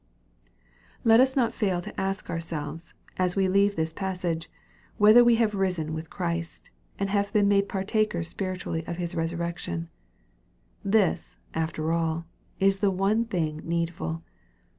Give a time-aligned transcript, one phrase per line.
[1.03, 4.49] Let us not fail to ask ourselves, as we leave this pas sage,
[4.97, 9.89] whether we have risen with Christ, and been made partakers spiritually of His resurrection.
[10.83, 12.25] This, after all,
[12.59, 14.23] is the one thing needful.